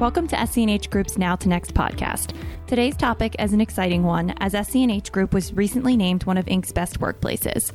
[0.00, 2.34] Welcome to SC&H Group's Now to Next podcast.
[2.66, 6.72] Today's topic is an exciting one as SC&H Group was recently named one of Inc.'s
[6.72, 7.70] best workplaces.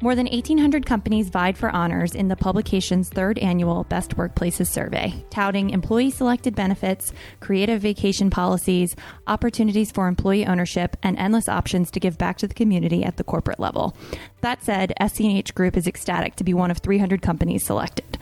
[0.00, 5.24] More than 1,800 companies vied for honors in the publication's third annual Best Workplaces survey,
[5.30, 8.96] touting employee selected benefits, creative vacation policies,
[9.28, 13.22] opportunities for employee ownership, and endless options to give back to the community at the
[13.22, 13.96] corporate level.
[14.40, 18.18] That said, SC&H Group is ecstatic to be one of 300 companies selected.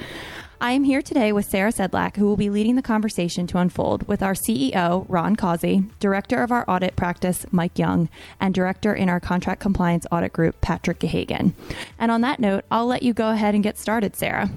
[0.60, 4.08] I am here today with Sarah Sedlak, who will be leading the conversation to unfold
[4.08, 8.08] with our CEO, Ron Causey, Director of our Audit Practice, Mike Young,
[8.40, 11.52] and Director in our Contract Compliance Audit Group, Patrick Gehagen.
[11.96, 14.50] And on that note, I'll let you go ahead and get started, Sarah.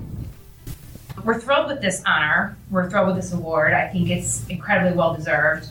[1.23, 2.57] We're thrilled with this honor.
[2.71, 3.73] We're thrilled with this award.
[3.73, 5.67] I think it's incredibly well deserved.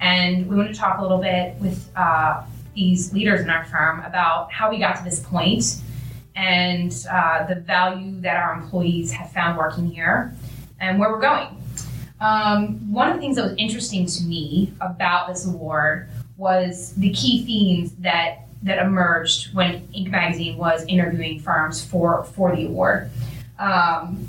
[0.00, 2.42] And we want to talk a little bit with uh,
[2.74, 5.82] these leaders in our firm about how we got to this point
[6.36, 10.34] and uh, the value that our employees have found working here
[10.80, 11.48] and where we're going.
[12.20, 17.12] Um, one of the things that was interesting to me about this award was the
[17.12, 20.10] key themes that that emerged when Inc.
[20.10, 23.10] magazine was interviewing firms for for the award.
[23.58, 24.26] Um,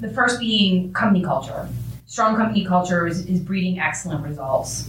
[0.00, 1.68] the first being company culture.
[2.06, 4.88] Strong company culture is, is breeding excellent results.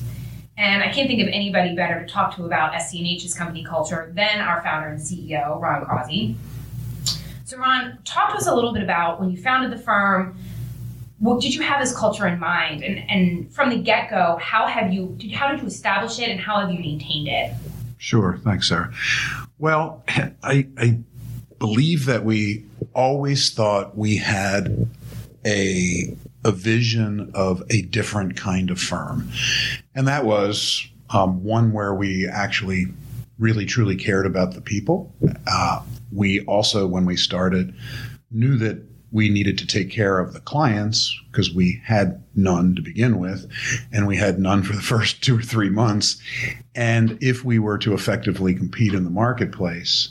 [0.58, 4.40] And I can't think of anybody better to talk to about SC&H's company culture than
[4.40, 6.36] our founder and CEO, Ron Causey.
[7.44, 10.38] So, Ron, talk to us a little bit about when you founded the firm.
[11.20, 14.68] What did you have this culture in mind, and, and from the get go, how
[14.68, 17.54] have you did, how did you establish it, and how have you maintained it?
[17.98, 18.94] Sure, thanks, Sarah.
[19.58, 20.04] Well,
[20.44, 21.00] I, I
[21.60, 24.88] believe that we always thought we had
[25.46, 29.30] a a vision of a different kind of firm.
[29.96, 32.86] And that was um, one where we actually
[33.38, 35.14] really truly cared about the people.
[35.48, 35.82] Uh,
[36.14, 37.76] we also, when we started,
[38.32, 38.82] knew that
[39.16, 43.50] we needed to take care of the clients because we had none to begin with,
[43.94, 46.22] and we had none for the first two or three months.
[46.76, 50.10] And if we were to effectively compete in the marketplace,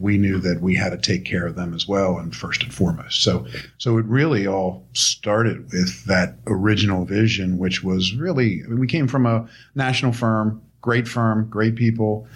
[0.00, 2.72] we knew that we had to take care of them as well, and first and
[2.72, 3.22] foremost.
[3.22, 3.46] So,
[3.76, 8.86] so it really all started with that original vision, which was really I mean, we
[8.86, 12.26] came from a national firm, great firm, great people.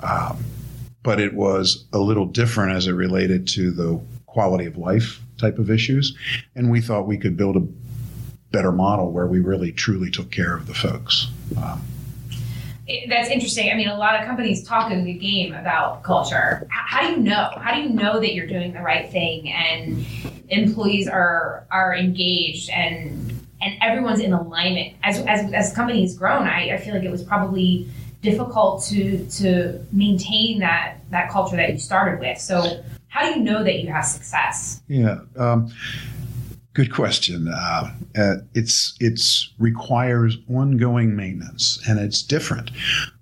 [0.00, 0.36] Um,
[1.02, 5.58] but it was a little different as it related to the quality of life type
[5.58, 6.16] of issues.
[6.56, 7.66] And we thought we could build a
[8.52, 11.28] better model where we really truly took care of the folks.
[11.56, 11.82] Um,
[13.08, 13.70] that's interesting.
[13.70, 16.66] I mean, a lot of companies talk in the game about culture.
[16.70, 17.50] How do you know?
[17.56, 20.04] How do you know that you're doing the right thing and
[20.48, 24.96] employees are are engaged and and everyone's in alignment?
[25.04, 27.88] As as as companies grown, I, I feel like it was probably
[28.20, 32.38] difficult to to maintain that that culture that you started with.
[32.38, 34.80] So how do you know that you have success?
[34.88, 35.18] Yeah.
[35.36, 35.70] Um,
[36.74, 37.48] Good question.
[37.48, 42.70] Uh, uh, it's it's requires ongoing maintenance, and it's different.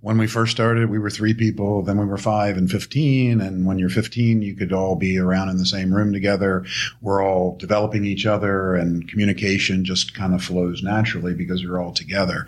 [0.03, 1.83] When we first started, we were three people.
[1.83, 3.41] Then we were five and fifteen.
[3.41, 6.65] And when you're 15, you could all be around in the same room together.
[7.01, 11.93] We're all developing each other, and communication just kind of flows naturally because you're all
[11.93, 12.47] together.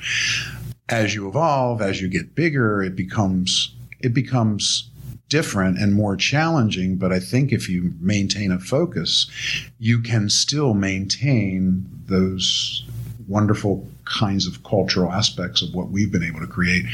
[0.88, 4.88] As you evolve, as you get bigger, it becomes it becomes
[5.32, 6.96] different and more challenging.
[6.96, 9.30] But I think if you maintain a focus,
[9.78, 12.84] you can still maintain those
[13.26, 16.84] wonderful kinds of cultural aspects of what we've been able to create.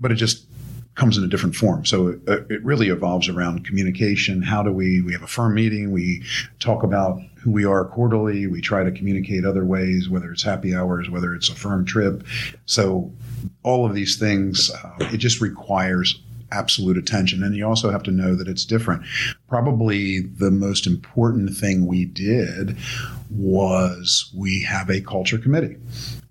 [0.00, 0.46] But it just
[0.94, 1.84] comes in a different form.
[1.84, 4.40] So it, uh, it, really evolves around communication.
[4.40, 6.22] How do we, we have a firm meeting, we
[6.60, 10.74] talk about who we are quarterly, we try to communicate other ways, whether it's happy
[10.74, 12.24] hours, whether it's a firm trip.
[12.64, 13.12] So
[13.62, 16.22] all of these things, uh, it just requires
[16.54, 17.42] absolute attention.
[17.42, 19.02] And you also have to know that it's different.
[19.48, 22.76] Probably the most important thing we did
[23.30, 25.76] was we have a culture committee.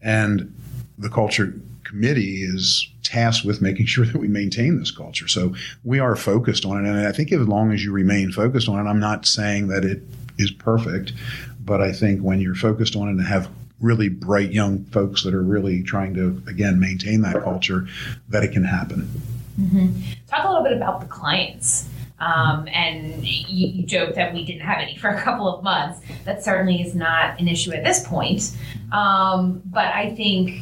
[0.02, 0.54] And
[0.98, 1.54] the culture
[1.84, 5.28] committee is tasked with making sure that we maintain this culture.
[5.28, 5.54] So
[5.84, 6.90] we are focused on it.
[6.90, 9.86] And I think as long as you remain focused on it, I'm not saying that
[9.86, 10.02] it
[10.38, 11.14] is perfect,
[11.60, 15.34] but I think when you're focused on it and have really bright young folks that
[15.34, 17.88] are really trying to, again, maintain that culture,
[18.30, 19.10] that it can happen.
[19.60, 20.02] Mm-hmm.
[20.28, 21.90] Talk a little bit about the clients.
[22.20, 26.00] Um, and you, you joke that we didn't have any for a couple of months.
[26.24, 28.56] That certainly is not an issue at this point.
[28.94, 30.62] Um, but I think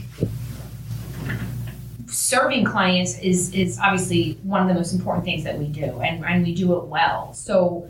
[2.07, 6.25] serving clients is is obviously one of the most important things that we do, and,
[6.25, 7.33] and we do it well.
[7.33, 7.89] So,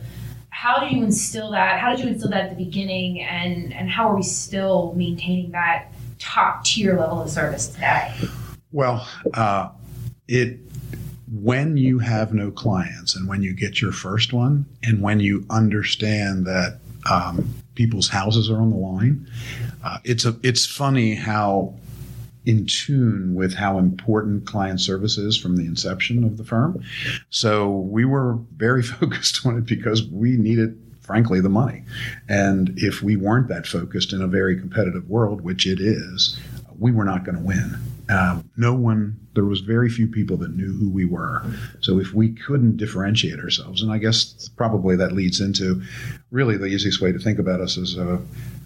[0.50, 1.80] how do you instill that?
[1.80, 5.52] How did you instill that at the beginning, and and how are we still maintaining
[5.52, 8.14] that top tier level of service today?
[8.72, 9.70] Well, uh,
[10.28, 10.60] it
[11.32, 15.46] when you have no clients and when you get your first one and when you
[15.50, 16.80] understand that
[17.10, 19.28] um, people's houses are on the line.
[19.84, 21.74] Uh, it's a it's funny how
[22.46, 26.84] in tune with how important client service is from the inception of the firm.
[27.30, 31.84] So we were very focused on it because we needed frankly the money.
[32.30, 36.40] And if we weren't that focused in a very competitive world, which it is,
[36.80, 37.76] we were not going to win.
[38.12, 41.44] Um, no one, there was very few people that knew who we were.
[41.80, 45.82] So if we couldn't differentiate ourselves, and I guess probably that leads into
[46.30, 48.22] really the easiest way to think about us as a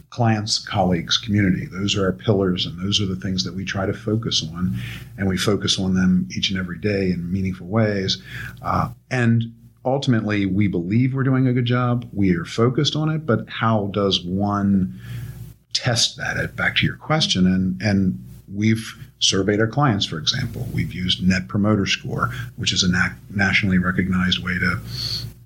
[0.09, 1.65] clients, colleagues, community.
[1.65, 4.77] Those are our pillars, and those are the things that we try to focus on,
[5.17, 8.21] and we focus on them each and every day in meaningful ways.
[8.61, 9.43] Uh, and
[9.83, 12.07] ultimately, we believe we're doing a good job.
[12.13, 14.97] We are focused on it, but how does one
[15.73, 16.55] test that?
[16.55, 20.67] Back to your question, and and we've surveyed our clients, for example.
[20.73, 24.79] We've used Net Promoter Score, which is a na- nationally recognized way to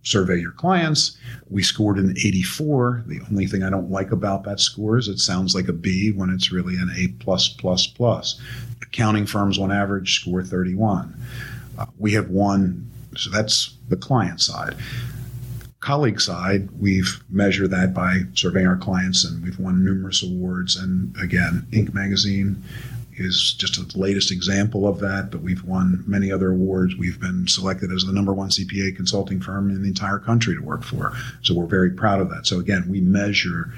[0.04, 1.18] survey your clients.
[1.50, 3.04] We scored an 84.
[3.08, 6.12] The only thing I don't like about that score is it sounds like a B
[6.12, 8.40] when it's really an A plus plus plus.
[8.82, 11.16] Accounting firms on average score 31.
[11.78, 14.76] Uh, we have won, so that's the client side.
[15.80, 20.76] Colleague side, we've measured that by surveying our clients, and we've won numerous awards.
[20.76, 21.94] And again, Inc.
[21.94, 22.62] magazine
[23.20, 26.96] is just the latest example of that, but we've won many other awards.
[26.96, 30.62] We've been selected as the number one CPA consulting firm in the entire country to
[30.62, 31.14] work for.
[31.42, 32.48] So we're very proud of that.
[32.48, 33.74] So again, we measure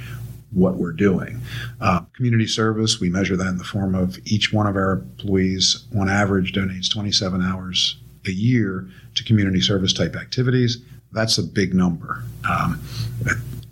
[0.51, 1.41] what we're doing.
[1.79, 5.85] Uh, community service, we measure that in the form of each one of our employees,
[5.97, 7.97] on average, donates 27 hours
[8.27, 10.77] a year to community service type activities.
[11.11, 12.23] That's a big number.
[12.49, 12.81] Um,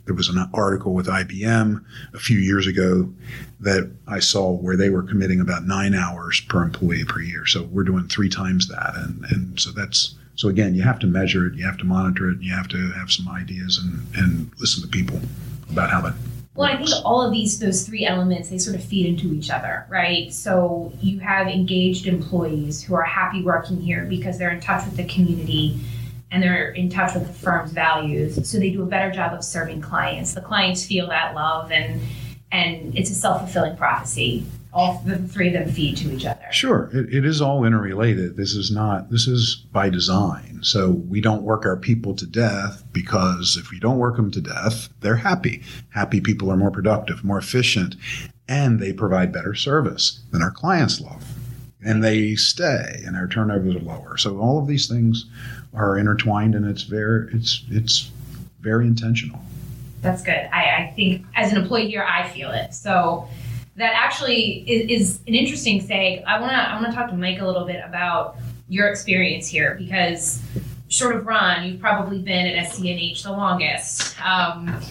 [0.09, 1.85] there was an article with IBM
[2.15, 3.13] a few years ago
[3.59, 7.45] that I saw where they were committing about nine hours per employee per year.
[7.45, 8.95] So we're doing three times that.
[8.95, 12.27] And, and so that's, so again, you have to measure it, you have to monitor
[12.27, 15.19] it, and you have to have some ideas and, and listen to people
[15.69, 16.15] about how that
[16.55, 19.49] well, I think all of these, those three elements, they sort of feed into each
[19.49, 20.33] other, right?
[20.33, 24.97] So you have engaged employees who are happy working here because they're in touch with
[24.97, 25.79] the community
[26.31, 28.49] and they're in touch with the firm's values.
[28.49, 30.33] So they do a better job of serving clients.
[30.33, 32.01] The clients feel that love and
[32.51, 34.43] and it's a self-fulfilling prophecy.
[34.73, 36.45] All the three of them feed to each other.
[36.51, 36.89] Sure.
[36.93, 38.37] It, it is all interrelated.
[38.37, 40.59] This is not this is by design.
[40.61, 44.41] So we don't work our people to death because if we don't work them to
[44.41, 45.63] death they're happy.
[45.89, 47.95] Happy people are more productive more efficient
[48.47, 51.23] and they provide better service than our clients love
[51.83, 54.17] and they stay and our turnovers are lower.
[54.17, 55.25] So all of these things
[55.73, 58.11] are intertwined and it's very it's it's
[58.61, 59.39] very intentional.
[60.01, 60.49] That's good.
[60.51, 62.73] I, I think as an employee here i feel it.
[62.73, 63.27] So
[63.75, 67.15] that actually is, is an interesting say i want to i want to talk to
[67.15, 68.35] mike a little bit about
[68.67, 70.41] your experience here because
[70.89, 74.19] short of ron you've probably been at SC&H the longest.
[74.21, 74.81] Um,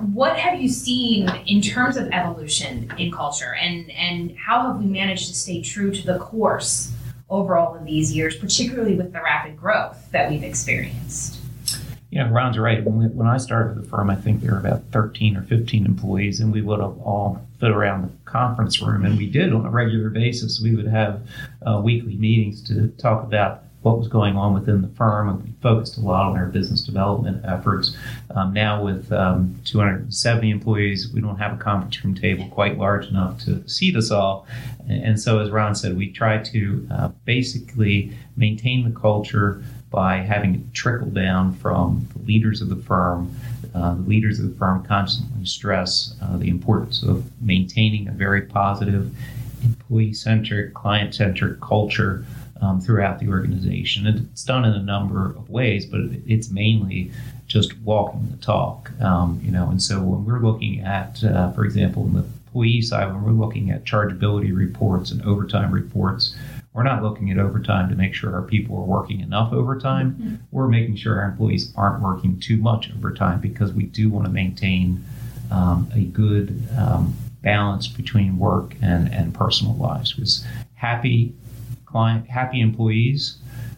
[0.00, 4.86] what have you seen in terms of evolution in culture and and how have we
[4.86, 6.92] managed to stay true to the course
[7.30, 11.40] over all of these years, particularly with the rapid growth that we've experienced.
[12.10, 12.84] Yeah, Ron's right.
[12.84, 15.84] When, we, when I started the firm, I think there were about 13 or 15
[15.84, 19.66] employees, and we would have all fit around the conference room, and we did on
[19.66, 20.60] a regular basis.
[20.60, 21.22] We would have
[21.66, 25.52] uh, weekly meetings to talk about what was going on within the firm, and we
[25.60, 27.94] focused a lot on our business development efforts.
[28.34, 33.08] Um, now, with um, 270 employees, we don't have a conference room table quite large
[33.08, 34.46] enough to seat us all.
[34.88, 40.54] And so, as Ron said, we try to uh, basically maintain the culture by having
[40.54, 43.36] it trickle down from the leaders of the firm.
[43.74, 48.42] Uh, the leaders of the firm constantly stress uh, the importance of maintaining a very
[48.42, 49.14] positive,
[49.62, 52.24] employee centric, client centric culture
[52.64, 54.06] um, throughout the organization.
[54.06, 57.10] And it's done in a number of ways, but it's mainly
[57.46, 58.90] just walking the talk.
[59.00, 62.80] Um, you know, and so when we're looking at, uh, for example, in the employee
[62.80, 66.34] side, when we're looking at chargeability reports and overtime reports,
[66.72, 70.12] we're not looking at overtime to make sure our people are working enough overtime.
[70.12, 70.34] Mm-hmm.
[70.50, 74.32] We're making sure our employees aren't working too much overtime because we do want to
[74.32, 75.04] maintain
[75.52, 80.14] um, a good um, balance between work and, and personal lives.
[80.14, 80.44] Because
[80.74, 81.34] happy
[81.94, 83.36] client, happy employees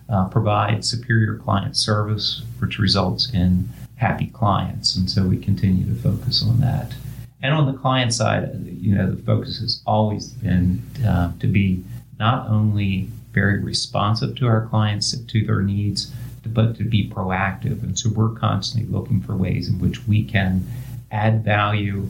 [0.08, 4.96] uh, provide superior client service, which results in happy clients.
[4.96, 6.94] And so we continue to focus on that.
[7.42, 11.84] And on the client side, you know, the focus has always been uh, to be
[12.18, 16.10] not only very responsive to our clients, to their needs,
[16.46, 17.82] but to be proactive.
[17.82, 20.66] And so we're constantly looking for ways in which we can
[21.10, 22.08] add value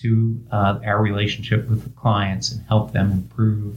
[0.00, 3.76] to uh, our relationship with the clients and help them improve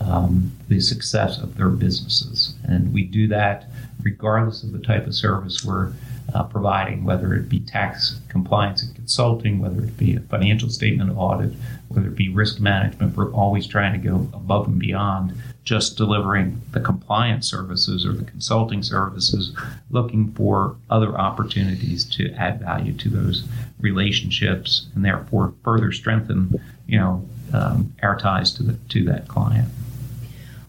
[0.00, 2.54] um, the success of their businesses.
[2.64, 3.70] And we do that
[4.02, 5.92] regardless of the type of service we're
[6.34, 11.16] uh, providing, whether it be tax compliance and consulting, whether it be a financial statement
[11.16, 11.52] audit,
[11.88, 13.16] whether it be risk management.
[13.16, 15.34] We're always trying to go above and beyond
[15.68, 19.54] just delivering the compliance services or the consulting services,
[19.90, 23.46] looking for other opportunities to add value to those
[23.78, 27.22] relationships and therefore further strengthen, you know,
[27.52, 29.68] um, our ties to the to that client.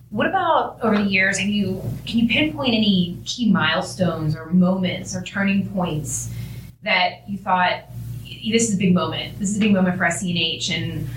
[0.09, 1.37] What about over the years?
[1.37, 6.29] Have you can you pinpoint any key milestones or moments or turning points
[6.83, 7.85] that you thought
[8.25, 9.39] this is a big moment?
[9.39, 11.07] This is a big moment for SC&H, and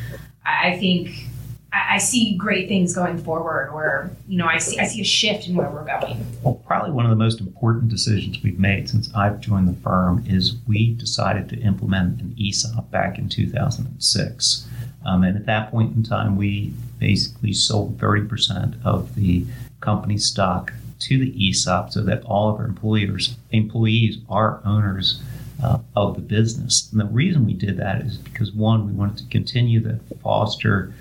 [0.45, 1.32] I think
[1.73, 3.73] I see great things going forward.
[3.73, 6.25] Where you know I see I see a shift in where we're going.
[6.43, 10.23] Well, probably one of the most important decisions we've made since I've joined the firm
[10.27, 14.69] is we decided to implement an ESOP back in 2006.
[15.05, 19.45] Um, and at that point in time, we basically sold 30% of the
[19.81, 25.21] company's stock to the ESOP so that all of our employers, employees are owners
[25.63, 26.89] uh, of the business.
[26.91, 30.93] And the reason we did that is because, one, we wanted to continue to foster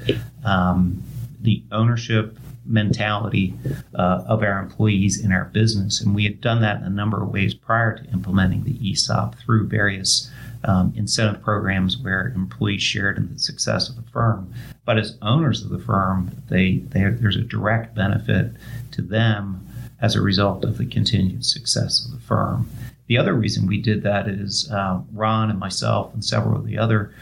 [0.46, 1.04] um,
[1.42, 3.56] the ownership mentality
[3.96, 6.00] uh, of our employees in our business.
[6.00, 9.36] And we had done that in a number of ways prior to implementing the ESOP
[9.40, 10.30] through various
[10.64, 14.54] um, incentive programs where employees shared in the success of the firm.
[14.86, 18.52] But as owners of the firm, they, they there's a direct benefit
[18.92, 19.68] to them
[20.02, 22.70] as a result of the continued success of the firm.
[23.12, 26.78] The other reason we did that is uh, Ron and myself and several of the
[26.78, 27.14] other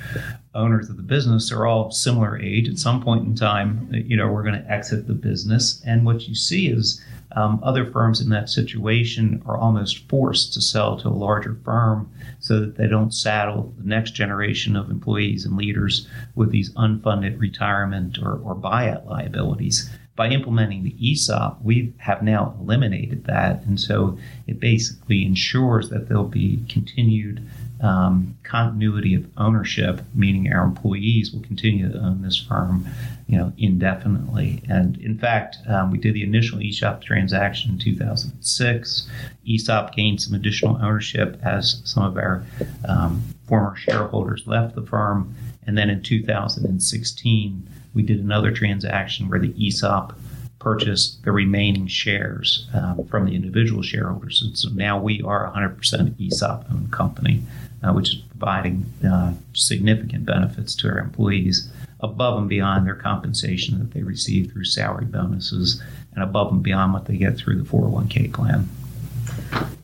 [0.53, 2.69] owners of the business are all similar age.
[2.69, 6.27] At some point in time, you know, we're going to exit the business, and what
[6.27, 11.07] you see is um, other firms in that situation are almost forced to sell to
[11.07, 16.07] a larger firm so that they don't saddle the next generation of employees and leaders
[16.35, 19.89] with these unfunded retirement or, or buyout liabilities.
[20.19, 23.63] By implementing the ESOP, we have now eliminated that.
[23.63, 27.47] And so it basically ensures that there'll be continued
[27.79, 32.85] um, continuity of ownership, meaning our employees will continue to own this firm,
[33.27, 34.61] you know, indefinitely.
[34.67, 39.09] And in fact, um, we did the initial ESOP transaction in 2006.
[39.47, 42.43] ESOP gained some additional ownership as some of our
[42.85, 45.33] um, former shareholders left the firm.
[45.65, 50.13] And then in 2016, we did another transaction where the ESOP
[50.59, 54.41] purchased the remaining shares um, from the individual shareholders.
[54.41, 57.43] And so now we are a 100% ESOP owned company
[57.83, 61.69] uh, which is providing uh, significant benefits to our employees
[62.01, 65.81] above and beyond their compensation that they receive through salary bonuses
[66.13, 68.67] and above and beyond what they get through the 401k plan.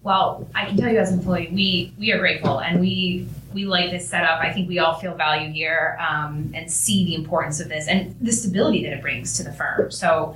[0.04, 3.66] Well, I can tell you as an employee, we we are grateful and we we
[3.66, 4.40] like this setup.
[4.40, 8.16] I think we all feel value here um, and see the importance of this and
[8.22, 9.90] the stability that it brings to the firm.
[9.90, 10.36] So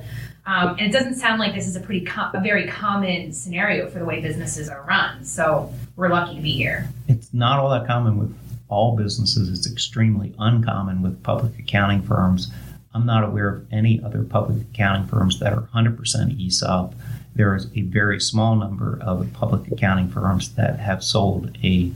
[0.50, 3.88] um, and it doesn't sound like this is a pretty com- a very common scenario
[3.88, 5.24] for the way businesses are run.
[5.24, 6.90] So we're lucky to be here.
[7.08, 8.36] It's not all that common with
[8.68, 9.50] all businesses.
[9.50, 12.52] It's extremely uncommon with public accounting firms.
[12.96, 16.96] I'm not aware of any other public accounting firms that are 100% ESOP.
[17.36, 21.92] There is a very small number of public accounting firms that have sold a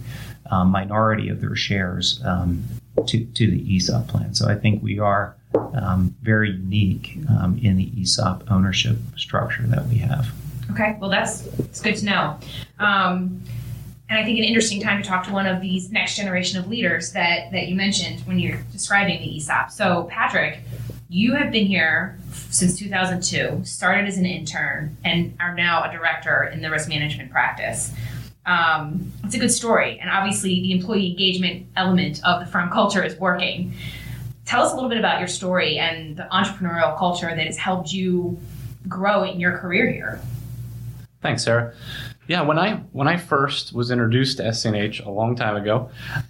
[0.52, 2.64] uh, minority of their shares um,
[3.08, 4.34] to, to the ESOP plan.
[4.34, 5.36] So I think we are
[5.74, 10.32] um, very unique um, in the ESOP ownership structure that we have.
[10.72, 12.40] Okay, well, that's it's good to know.
[12.80, 13.42] Um,
[14.10, 16.68] and I think an interesting time to talk to one of these next generation of
[16.68, 19.72] leaders that, that you mentioned when you're describing the ESOP.
[19.72, 20.60] So, Patrick,
[21.10, 22.18] you have been here
[22.50, 27.32] since 2002, started as an intern, and are now a director in the risk management
[27.32, 27.92] practice.
[28.46, 33.04] Um, it's a good story, and obviously, the employee engagement element of the firm culture
[33.04, 33.74] is working
[34.46, 37.94] tell us a little bit about your story and the entrepreneurial culture that has helped
[37.94, 38.38] you
[38.88, 40.20] grow in your career here.
[41.22, 41.74] Thanks, Sarah.
[42.28, 45.90] Yeah, when I when I first was introduced to SC&H a long time ago,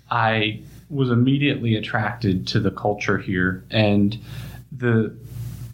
[0.09, 4.17] I was immediately attracted to the culture here and
[4.71, 5.15] the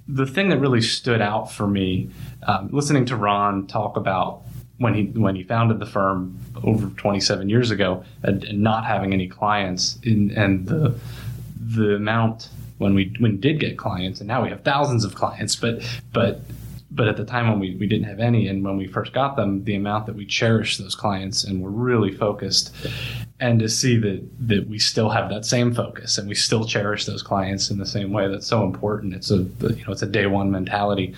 [0.07, 2.09] the thing that really stood out for me,
[2.43, 4.41] um, listening to Ron talk about
[4.79, 9.13] when he when he founded the firm over 27 years ago and, and not having
[9.13, 10.97] any clients in, and the
[11.59, 15.55] the amount when we when did get clients, and now we have thousands of clients,
[15.55, 15.81] but
[16.11, 16.41] but
[16.91, 19.35] but at the time when we, we didn't have any and when we first got
[19.35, 22.75] them the amount that we cherished those clients and were really focused
[23.39, 27.05] and to see that that we still have that same focus and we still cherish
[27.05, 29.13] those clients in the same way that's so important.
[29.13, 31.15] It's a you know it's a day one mentality.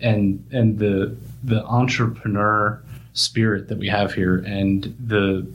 [0.00, 5.46] And and the the entrepreneur spirit that we have here and the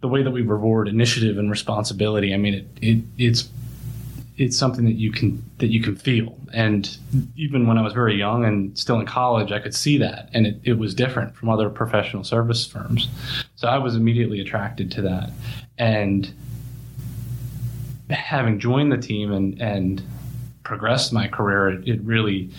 [0.00, 3.48] the way that we reward initiative and responsibility, I mean, it, it it's
[4.36, 6.36] it's something that you can that you can feel.
[6.52, 6.96] And
[7.36, 10.46] even when I was very young and still in college, I could see that, and
[10.46, 13.08] it, it was different from other professional service firms.
[13.56, 15.30] So I was immediately attracted to that.
[15.78, 16.32] And
[18.10, 20.02] having joined the team and, and
[20.62, 22.50] progressed my career, it, it really,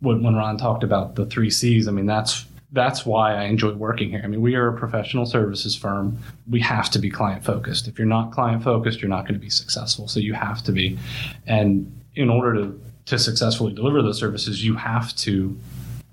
[0.00, 3.72] when, when Ron talked about the three C's, I mean, that's that's why I enjoy
[3.72, 4.20] working here.
[4.22, 6.18] I mean, we are a professional services firm.
[6.48, 7.88] We have to be client focused.
[7.88, 10.06] If you're not client focused, you're not going to be successful.
[10.06, 10.98] So you have to be.
[11.46, 15.58] And in order to, to successfully deliver those services, you have to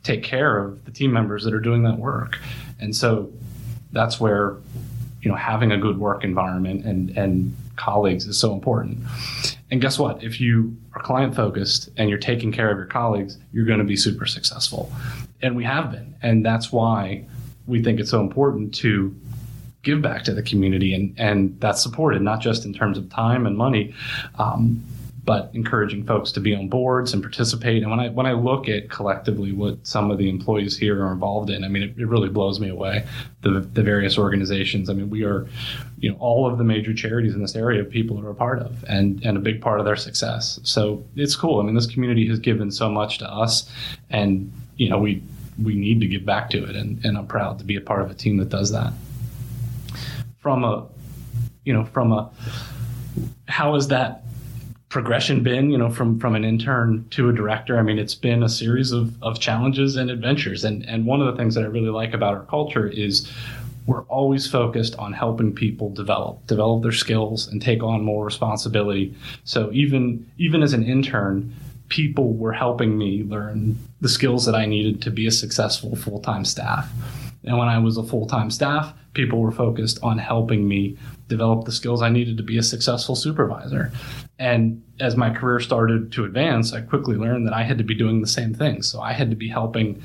[0.04, 2.40] take care of the team members that are doing that work.
[2.80, 3.34] And so
[3.92, 4.58] that's where,
[5.22, 9.00] you know, having a good work environment and, and colleagues is so important.
[9.72, 10.24] And guess what?
[10.24, 13.86] If you are client focused and you're taking care of your colleagues, you're going to
[13.86, 14.92] be super successful.
[15.42, 16.16] And we have been.
[16.22, 17.26] And that's why
[17.66, 19.16] we think it's so important to
[19.82, 20.94] give back to the community.
[20.94, 23.94] And, and that's supported not just in terms of time and money,
[24.38, 24.84] um,
[25.26, 27.82] but encouraging folks to be on boards and participate.
[27.82, 31.12] And when I when I look at collectively what some of the employees here are
[31.12, 33.06] involved in, I mean, it, it really blows me away.
[33.42, 34.90] The the various organizations.
[34.90, 35.48] I mean, we are,
[35.98, 38.84] you know, all of the major charities in this area, people are a part of,
[38.88, 40.60] and and a big part of their success.
[40.64, 41.60] So it's cool.
[41.60, 43.70] I mean, this community has given so much to us,
[44.12, 45.24] and you know, we
[45.62, 48.02] we need to give back to it, and, and I'm proud to be a part
[48.02, 48.94] of a team that does that.
[50.40, 50.86] From a,
[51.64, 52.30] you know, from a,
[53.48, 54.26] how is that
[54.90, 57.78] progression been, you know, from from an intern to a director?
[57.78, 60.64] I mean, it's been a series of, of challenges and adventures.
[60.64, 63.32] And and one of the things that I really like about our culture is
[63.86, 69.16] we're always focused on helping people develop, develop their skills and take on more responsibility.
[69.44, 71.54] So even even as an intern,
[71.90, 76.46] people were helping me learn the skills that I needed to be a successful full-time
[76.46, 76.92] staff.
[77.46, 80.98] And when I was a full-time staff, people were focused on helping me
[81.28, 83.92] develop the skills I needed to be a successful supervisor.
[84.38, 87.96] And as my career started to advance, I quickly learned that I had to be
[87.96, 88.82] doing the same thing.
[88.82, 90.02] So I had to be helping,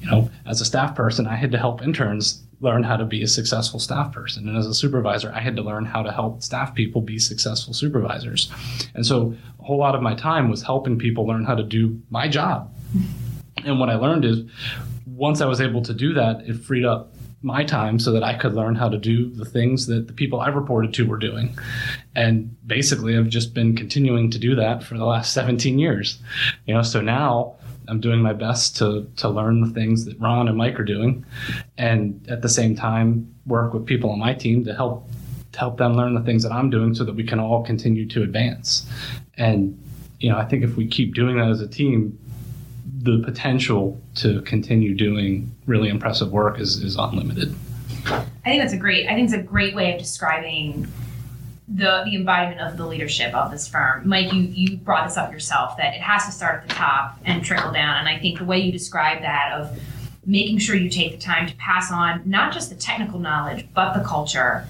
[0.00, 3.22] you know, as a staff person, I had to help interns learn how to be
[3.22, 4.48] a successful staff person.
[4.48, 7.74] And as a supervisor, I had to learn how to help staff people be successful
[7.74, 8.50] supervisors.
[8.94, 12.00] And so a whole lot of my time was helping people learn how to do
[12.08, 12.72] my job.
[13.66, 14.44] And what I learned is
[15.06, 18.34] once I was able to do that, it freed up my time so that I
[18.34, 21.56] could learn how to do the things that the people I reported to were doing.
[22.14, 26.18] And basically, I've just been continuing to do that for the last 17 years.
[26.66, 27.56] You know, so now
[27.88, 31.24] I'm doing my best to to learn the things that Ron and Mike are doing,
[31.78, 35.08] and at the same time work with people on my team to help
[35.52, 38.06] to help them learn the things that I'm doing, so that we can all continue
[38.06, 38.88] to advance.
[39.36, 39.80] And
[40.18, 42.18] you know, I think if we keep doing that as a team,
[43.06, 47.54] the potential to continue doing really impressive work is, is unlimited.
[48.06, 49.06] I think that's a great.
[49.06, 50.86] I think it's a great way of describing
[51.68, 54.08] the the embodiment of the leadership of this firm.
[54.08, 57.18] Mike, you you brought this up yourself that it has to start at the top
[57.24, 57.96] and trickle down.
[57.96, 59.78] And I think the way you describe that of
[60.24, 63.94] making sure you take the time to pass on not just the technical knowledge but
[63.94, 64.66] the culture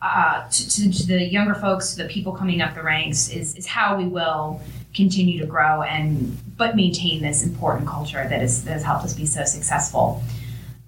[0.00, 3.56] uh, to, to, to the younger folks, to the people coming up the ranks, is
[3.56, 4.60] is how we will
[4.94, 9.14] continue to grow and but maintain this important culture that, is, that has helped us
[9.14, 10.22] be so successful.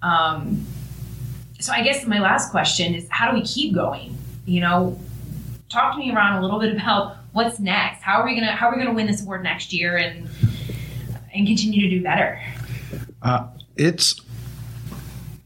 [0.01, 0.67] Um,
[1.59, 4.17] so I guess my last question is how do we keep going?
[4.45, 4.99] You know,
[5.69, 8.01] talk to me around a little bit about what's next.
[8.01, 10.27] How are we gonna how are we gonna win this award next year and
[11.33, 12.41] and continue to do better?
[13.21, 14.19] Uh, it's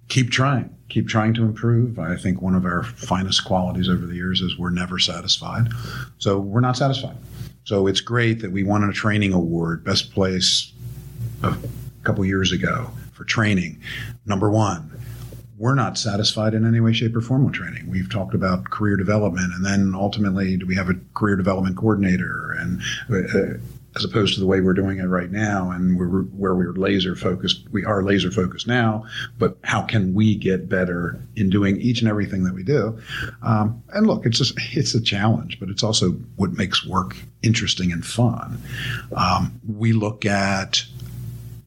[0.07, 1.99] keep trying keep trying to improve.
[1.99, 5.67] I think one of our finest qualities over the years is we're never satisfied.
[6.19, 7.17] So we're not satisfied.
[7.65, 10.71] So it's great that we won a training award, best place
[11.41, 11.57] a
[12.03, 13.81] couple years ago for training.
[14.25, 14.91] Number one,
[15.57, 17.89] we're not satisfied in any way, shape, or form with training.
[17.89, 22.51] We've talked about career development, and then ultimately, do we have a career development coordinator?
[22.51, 23.57] And uh,
[23.95, 27.15] as opposed to the way we're doing it right now and we're, where we're laser
[27.15, 29.05] focused we are laser focused now
[29.37, 32.99] but how can we get better in doing each and everything that we do?
[33.41, 37.91] Um, and look it's just it's a challenge but it's also what makes work interesting
[37.91, 38.61] and fun.
[39.15, 40.83] Um, we look at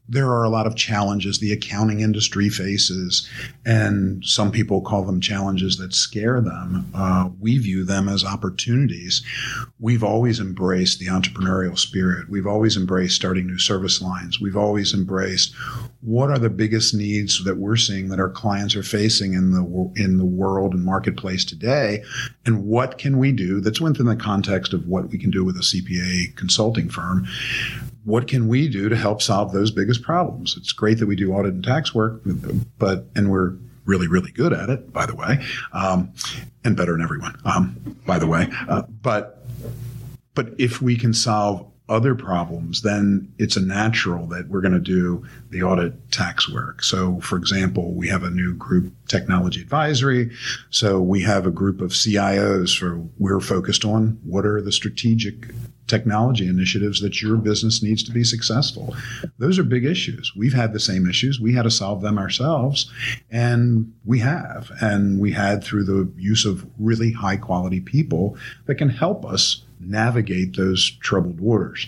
[0.08, 3.28] there are a lot of challenges the accounting industry faces,
[3.66, 6.90] and some people call them challenges that scare them.
[6.94, 9.22] Uh, we view them as opportunities.
[9.78, 12.30] We've always embraced the entrepreneurial spirit.
[12.30, 14.40] We've always embraced starting new service lines.
[14.40, 15.54] We've always embraced
[16.00, 19.92] what are the biggest needs that we're seeing that our clients are facing in the
[19.96, 22.02] in the world and marketplace today,
[22.46, 25.56] and what can we do that's within the context of what we can do with
[25.56, 27.26] a CPA consulting firm
[28.08, 30.56] what can we do to help solve those biggest problems?
[30.56, 32.22] It's great that we do audit and tax work,
[32.78, 36.12] but and we're really really good at it, by the way, um,
[36.64, 38.48] and better than everyone, um, by the way.
[38.68, 39.46] Uh, but
[40.34, 44.78] but if we can solve other problems, then it's a natural that we're going to
[44.78, 46.82] do the audit tax work.
[46.82, 50.30] So, for example, we have a new group, Technology Advisory.
[50.70, 55.48] So we have a group of CIOs for we're focused on what are the strategic
[55.86, 58.94] technology initiatives that your business needs to be successful.
[59.38, 60.32] Those are big issues.
[60.36, 61.40] We've had the same issues.
[61.40, 62.92] We had to solve them ourselves,
[63.30, 64.70] and we have.
[64.82, 69.64] And we had through the use of really high quality people that can help us
[69.80, 71.86] navigate those troubled waters.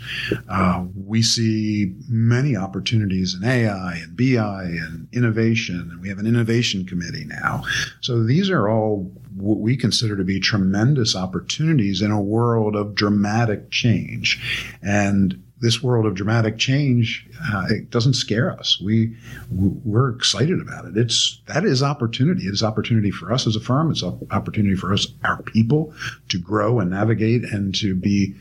[0.49, 6.27] Uh, we see many opportunities in AI and BI and innovation, and we have an
[6.27, 7.63] innovation committee now.
[8.01, 12.95] So these are all what we consider to be tremendous opportunities in a world of
[12.95, 14.79] dramatic change.
[14.83, 18.81] And this world of dramatic change uh, it doesn't scare us.
[18.81, 19.17] We
[19.51, 20.97] we're excited about it.
[20.97, 22.47] It's that is opportunity.
[22.47, 23.91] It is opportunity for us as a firm.
[23.91, 25.95] It's opportunity for us, our people,
[26.29, 28.35] to grow and navigate and to be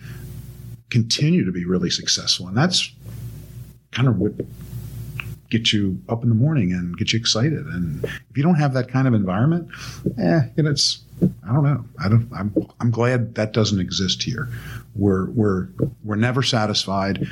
[0.89, 2.47] continue to be really successful.
[2.47, 2.91] And that's
[3.91, 4.33] kind of what
[5.49, 7.65] get you up in the morning and get you excited.
[7.65, 9.69] And if you don't have that kind of environment,
[10.17, 11.85] eh, know, it's I don't know.
[11.99, 12.29] I don't.
[12.33, 14.47] I'm I'm glad that doesn't exist here.
[14.95, 15.69] We're we're
[16.03, 17.27] we're never satisfied.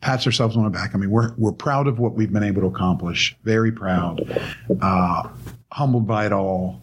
[0.00, 0.94] Pats ourselves on the back.
[0.94, 3.36] I mean, we're we're proud of what we've been able to accomplish.
[3.44, 4.40] Very proud.
[4.80, 5.28] Uh,
[5.72, 6.80] humbled by it all,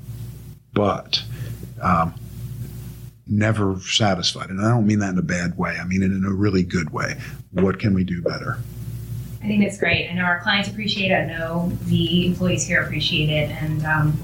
[0.74, 1.24] but.
[1.82, 2.14] Um,
[3.28, 4.50] never satisfied.
[4.50, 5.78] And I don't mean that in a bad way.
[5.82, 7.20] I mean it in a really good way.
[7.52, 8.58] What can we do better?
[9.42, 10.10] I think that's great.
[10.10, 11.16] I know our clients appreciate it.
[11.16, 13.50] I know the employees here appreciate it.
[13.62, 14.20] And um,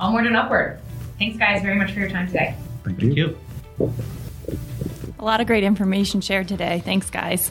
[0.00, 0.80] onward and upward.
[1.18, 2.56] Thanks, guys, very much for your time today.
[2.84, 3.38] Thank you.
[3.78, 4.04] Thank you.
[5.24, 6.82] A lot of great information shared today.
[6.84, 7.50] Thanks, guys.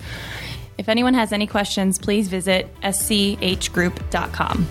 [0.77, 4.67] If anyone has any questions, please visit schgroup.com.